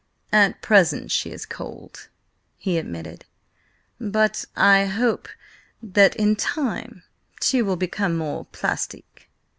[0.33, 2.07] "At present she is cold,"
[2.57, 3.25] he admitted,
[3.99, 5.29] "but I hope
[5.83, 7.03] that in time
[7.39, 9.29] she will become more plastic.